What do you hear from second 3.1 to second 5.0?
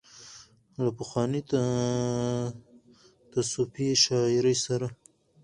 تصوفي شاعرۍ سره